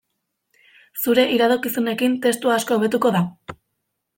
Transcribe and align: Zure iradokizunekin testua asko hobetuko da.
Zure 1.03 1.25
iradokizunekin 1.35 2.15
testua 2.27 2.57
asko 2.63 2.79
hobetuko 2.79 3.13
da. 3.19 3.23